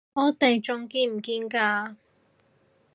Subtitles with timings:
[0.13, 1.95] 我哋仲見唔見㗎？